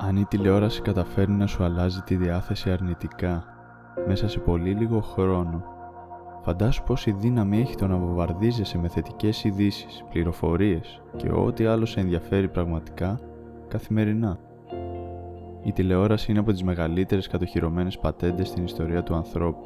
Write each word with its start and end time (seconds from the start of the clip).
Αν 0.00 0.16
η 0.16 0.24
τηλεόραση 0.24 0.82
καταφέρνει 0.82 1.36
να 1.36 1.46
σου 1.46 1.64
αλλάζει 1.64 2.00
τη 2.00 2.16
διάθεση 2.16 2.70
αρνητικά 2.70 3.44
μέσα 4.06 4.28
σε 4.28 4.38
πολύ 4.38 4.70
λίγο 4.70 5.00
χρόνο, 5.00 5.64
φαντάσου 6.42 6.82
πως 6.82 7.06
η 7.06 7.10
δύναμη 7.10 7.60
έχει 7.60 7.74
το 7.74 7.86
να 7.86 7.96
βομβαρδίζεσαι 7.96 8.78
με 8.78 8.88
θετικές 8.88 9.44
ειδήσεις, 9.44 10.04
πληροφορίες 10.10 11.02
και 11.16 11.30
ό,τι 11.30 11.64
άλλο 11.64 11.86
σε 11.86 12.00
ενδιαφέρει 12.00 12.48
πραγματικά 12.48 13.20
καθημερινά. 13.68 14.38
Η 15.62 15.72
τηλεόραση 15.72 16.30
είναι 16.30 16.40
από 16.40 16.52
τις 16.52 16.62
μεγαλύτερες 16.62 17.26
κατοχυρωμένες 17.26 17.98
πατέντες 17.98 18.48
στην 18.48 18.64
ιστορία 18.64 19.02
του 19.02 19.14
ανθρώπου 19.14 19.64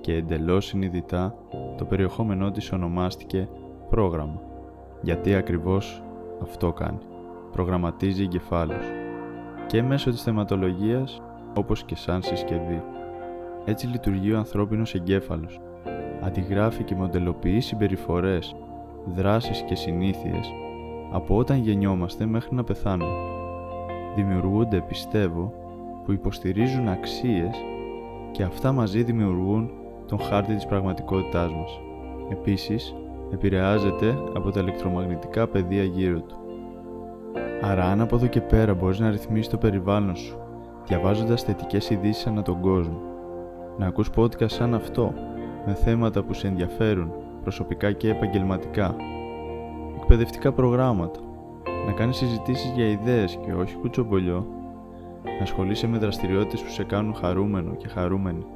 και 0.00 0.14
εντελώς 0.14 0.66
συνειδητά 0.66 1.34
το 1.76 1.84
περιεχόμενό 1.84 2.50
της 2.50 2.72
ονομάστηκε 2.72 3.48
πρόγραμμα. 3.90 4.40
Γιατί 5.02 5.34
ακριβώς 5.34 6.02
αυτό 6.42 6.72
κάνει; 6.72 6.98
Προγραμματίζει 7.52 8.22
εγκεφάλους 8.22 8.86
και 9.72 9.82
μέσω 9.82 10.10
της 10.10 10.22
θεματολογίας 10.22 11.22
όπως 11.56 11.84
και 11.84 11.96
σαν 11.96 12.22
συσκευή. 12.22 12.82
Έτσι 13.64 13.86
λειτουργεί 13.86 14.32
ο 14.32 14.38
ανθρώπινος 14.38 14.94
εγκέφαλος. 14.94 15.60
Αντιγράφει 16.22 16.82
και 16.82 16.94
μοντελοποιεί 16.94 17.60
συμπεριφορές, 17.60 18.56
δράσεις 19.14 19.62
και 19.62 19.74
συνήθειες 19.74 20.52
από 21.12 21.36
όταν 21.36 21.56
γεννιόμαστε 21.58 22.26
μέχρι 22.26 22.54
να 22.54 22.64
πεθάνουμε. 22.64 23.16
Δημιουργούνται, 24.14 24.80
πιστεύω, 24.88 25.52
που 26.04 26.12
υποστηρίζουν 26.12 26.88
αξίες 26.88 27.56
και 28.32 28.42
αυτά 28.42 28.72
μαζί 28.72 29.02
δημιουργούν 29.02 29.70
τον 30.06 30.18
χάρτη 30.18 30.54
της 30.54 30.66
πραγματικότητάς 30.66 31.52
μας. 31.52 31.80
Επίσης, 32.30 32.94
επηρεάζεται 33.32 34.18
από 34.34 34.50
τα 34.50 34.60
ηλεκτρομαγνητικά 34.60 35.46
πεδία 35.46 35.82
γύρω 35.82 36.20
του. 36.20 36.41
Άρα 37.64 37.84
αν 37.84 38.00
από 38.00 38.16
εδώ 38.16 38.26
και 38.26 38.40
πέρα 38.40 38.74
μπορείς 38.74 38.98
να 38.98 39.10
ρυθμίσεις 39.10 39.48
το 39.48 39.56
περιβάλλον 39.56 40.16
σου, 40.16 40.38
διαβάζοντας 40.86 41.42
θετικές 41.42 41.90
ειδήσεις 41.90 42.26
ανά 42.26 42.42
τον 42.42 42.60
κόσμο, 42.60 43.00
να 43.78 43.86
ακούς 43.86 44.10
podcast 44.16 44.50
σαν 44.50 44.74
αυτό, 44.74 45.14
με 45.66 45.74
θέματα 45.74 46.22
που 46.22 46.34
σε 46.34 46.46
ενδιαφέρουν, 46.46 47.12
προσωπικά 47.42 47.92
και 47.92 48.08
επαγγελματικά, 48.08 48.96
εκπαιδευτικά 49.96 50.52
προγράμματα, 50.52 51.20
να 51.86 51.92
κάνεις 51.92 52.16
συζητήσεις 52.16 52.70
για 52.70 52.88
ιδέες 52.88 53.38
και 53.46 53.52
όχι 53.52 53.76
κουτσομπολιό, 53.76 54.46
να 55.24 55.42
ασχολείσαι 55.42 55.86
με 55.86 55.98
δραστηριότητες 55.98 56.62
που 56.62 56.70
σε 56.70 56.84
κάνουν 56.84 57.14
χαρούμενο 57.14 57.74
και 57.74 57.88
χαρούμενη, 57.88 58.46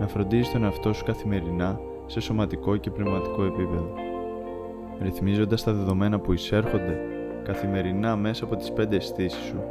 να 0.00 0.06
φροντίζεις 0.06 0.52
τον 0.52 0.64
εαυτό 0.64 0.92
σου 0.92 1.04
καθημερινά 1.04 1.80
σε 2.06 2.20
σωματικό 2.20 2.76
και 2.76 2.90
πνευματικό 2.90 3.44
επίπεδο. 3.44 3.92
Ρυθμίζοντας 5.02 5.62
τα 5.62 5.72
δεδομένα 5.72 6.18
που 6.18 6.32
εισέρχονται 6.32 7.15
καθημερινά 7.46 8.16
μέσα 8.16 8.44
από 8.44 8.56
τις 8.56 8.72
πέντε 8.72 8.96
αισθήσεις 8.96 9.44
σου, 9.44 9.62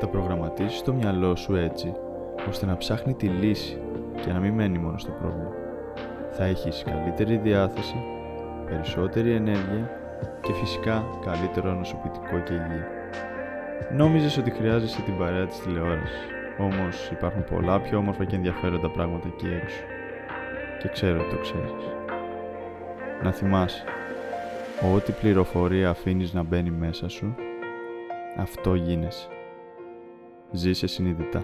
θα 0.00 0.06
προγραμματίσεις 0.06 0.82
το 0.82 0.92
μυαλό 0.92 1.36
σου 1.36 1.56
έτσι, 1.56 1.94
ώστε 2.48 2.66
να 2.66 2.76
ψάχνει 2.76 3.14
τη 3.14 3.26
λύση 3.26 3.80
και 4.24 4.32
να 4.32 4.38
μην 4.38 4.54
μένει 4.54 4.78
μόνο 4.78 4.98
στο 4.98 5.10
πρόβλημα. 5.10 5.50
Θα 6.30 6.44
έχεις 6.44 6.82
καλύτερη 6.86 7.36
διάθεση, 7.36 7.96
περισσότερη 8.66 9.32
ενέργεια 9.32 9.90
και 10.40 10.52
φυσικά 10.52 11.04
καλύτερο 11.24 11.72
νοσοποιητικό 11.74 12.38
και 12.44 12.52
υγεία. 12.52 12.86
Νόμιζες 13.96 14.36
ότι 14.36 14.50
χρειάζεσαι 14.50 15.02
την 15.02 15.18
παρέα 15.18 15.46
της 15.46 15.60
τηλεόρασης, 15.60 16.26
όμως 16.58 17.10
υπάρχουν 17.10 17.44
πολλά 17.44 17.80
πιο 17.80 17.98
όμορφα 17.98 18.24
και 18.24 18.36
ενδιαφέροντα 18.36 18.90
πράγματα 18.90 19.28
εκεί 19.34 19.46
έξω. 19.62 19.82
Και 20.78 20.88
ξέρω 20.88 21.20
ότι 21.20 21.30
το 21.30 21.40
ξέρεις. 21.40 21.72
Να 23.22 23.32
θυμάσαι, 23.32 23.84
ό,τι 24.92 25.12
πληροφορία 25.12 25.90
αφήνεις 25.90 26.32
να 26.32 26.42
μπαίνει 26.42 26.70
μέσα 26.70 27.08
σου, 27.08 27.34
αυτό 28.36 28.74
γίνεσαι. 28.74 29.28
Ζήσε 30.52 30.86
συνειδητά. 30.86 31.40